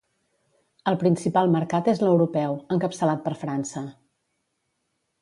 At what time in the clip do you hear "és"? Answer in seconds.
1.95-2.03